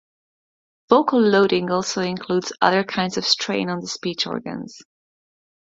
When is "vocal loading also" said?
0.89-2.01